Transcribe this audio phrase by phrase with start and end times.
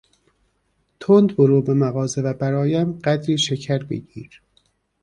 [0.99, 4.41] تند برو به مغازه و برایم قدری شکر بگیر.